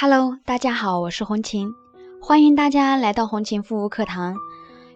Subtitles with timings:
[0.00, 1.74] Hello，大家好，我是红琴，
[2.20, 4.36] 欢迎大家来到红琴护肤课堂。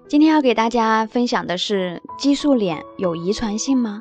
[0.07, 4.01] 今天要给大家分享的是激素脸有遗传性吗？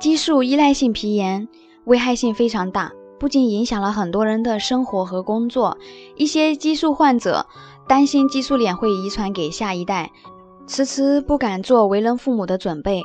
[0.00, 1.46] 激素依赖性皮炎
[1.84, 5.76] 危害性非常大，不仅影响了很多人的生活和工作，
[6.16, 7.46] 一些激素患者
[7.86, 10.10] 担心激素脸会遗传给下一代，
[10.66, 13.02] 迟迟不敢做为人父母的准备。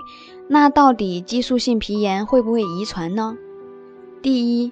[0.47, 3.35] 那到底激素性皮炎会不会遗传呢？
[4.21, 4.71] 第一。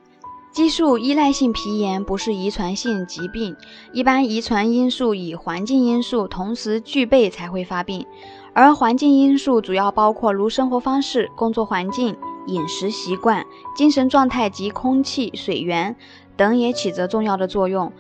[0.56, 3.58] 激素依赖性皮炎不是遗传性疾病，
[3.92, 8.06] 一般遗传因素与环境因素同时具备才会发病，
[8.54, 12.16] 而环境因素主要包括如生活方式、工作环境、
[12.48, 15.94] 饮食习惯、精神状态及空气、水源
[16.38, 17.92] 等也起着重要的作用。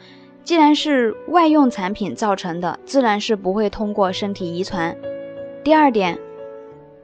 [0.45, 4.95] 既然是外用产品造成的，自然是不会通过身体遗传。
[5.61, 6.17] 第二点。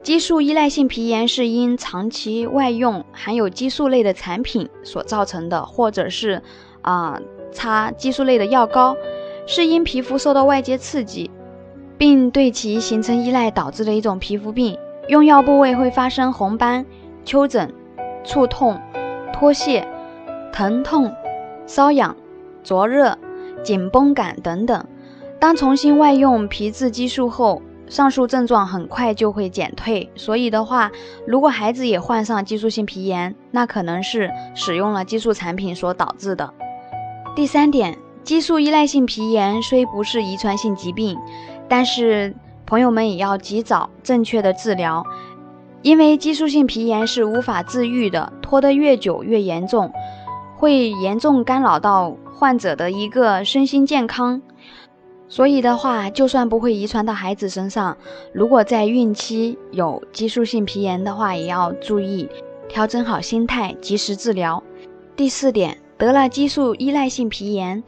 [0.02, 6.42] 激素依赖性皮炎是因长期外用含有激素类的产品所造成的，或者是
[6.80, 7.20] 啊
[7.52, 8.96] 擦激素类的药膏，
[9.46, 11.30] 是因皮肤受到外界刺激，
[11.96, 14.76] 并对其形成依赖导致的一种皮肤病。
[15.06, 16.84] 用药部位会发生红斑、
[17.24, 17.72] 丘疹、
[18.24, 18.80] 触痛、
[19.32, 19.86] 脱屑、
[20.52, 21.12] 疼痛、
[21.64, 22.16] 瘙痒、
[22.64, 23.16] 灼热、
[23.62, 24.84] 紧绷感等等。
[25.38, 27.62] 当重新外用皮质激素后，
[27.92, 30.90] 上述症状很快就会减退，所以的话，
[31.26, 36.54] 如果孩子也患上激素性皮炎，那可能是使用了激素产品所导致的。
[37.36, 41.18] 第三点，激素依赖性皮炎虽不是遗传性疾病，
[41.68, 42.34] 但是
[42.64, 45.04] 朋友们也要及早正确的治疗，
[45.82, 49.92] 因为激素性皮炎是无法治愈的，拖得越久越严重，
[50.56, 54.40] 会严重干扰到患者的一个身心健康。
[55.32, 57.96] 所以的话，就算不会遗传到孩子身上，
[58.34, 62.28] 如果在孕期有激素性皮炎的话，也要注意
[62.68, 64.62] 调整好心态，及时治疗。
[65.16, 67.82] 第四点，得了激素依赖性皮炎，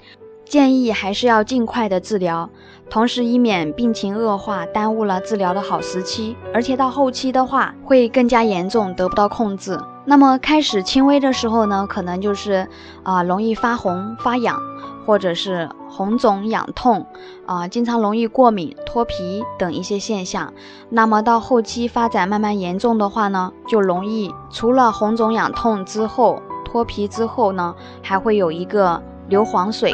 [0.46, 2.48] 建议还是要尽快的治疗，
[2.88, 9.78] 同时以免病情恶化，耽误了治疗的好时期，而且到后期的话会更加严重，得不到控制。
[10.06, 12.66] 那么开始轻微的时候呢，可能就是
[13.02, 14.58] 啊容易发红发痒。
[15.06, 17.06] 或者是红肿痒痛
[17.46, 20.52] 啊，经常容易过敏、脱皮等一些现象。
[20.90, 29.92] 那么到后期发展慢慢严重的话呢，就容易除了红肿痒痛之后，脱皮之后呢，还会有一个流黄水。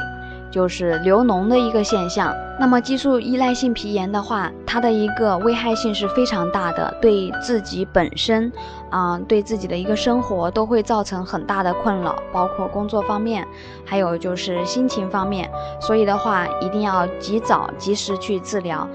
[0.50, 2.34] 就是流脓的一个现象。
[2.58, 8.52] 那么激素依赖性皮炎的话，它的一个危害性是非常大的，对自己本身，
[8.90, 13.46] 啊，对自己的一个生活都会造成很大的困扰，包括工作方面，
[13.84, 15.50] 还有就是心情方面。
[15.80, 18.86] 所以的话，一定要及早及时去治疗。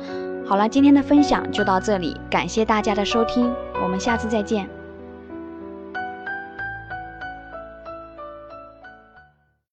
[0.47, 3.51] 好了，今天的分享就到这里，感谢大家的收听，
[3.81, 4.84] 我们下次再见。